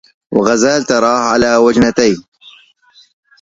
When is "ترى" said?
0.83-1.07